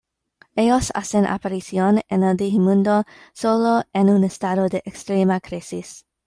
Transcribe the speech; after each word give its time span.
Ellos 0.55 0.91
hacen 0.95 1.27
aparición 1.27 2.01
en 2.09 2.23
el 2.23 2.35
Digimundo 2.35 3.03
solo 3.33 3.83
en 3.93 4.09
un 4.09 4.23
estado 4.23 4.67
de 4.67 4.81
extrema 4.83 5.39
crisis. 5.39 6.07